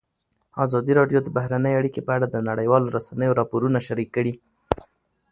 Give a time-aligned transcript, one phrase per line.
[0.63, 4.33] ازادي راډیو د بهرنۍ اړیکې په اړه د نړیوالو رسنیو راپورونه شریک کړي.